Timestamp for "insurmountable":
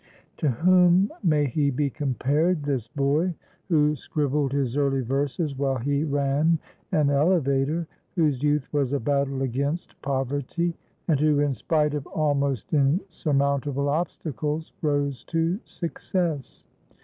12.73-13.89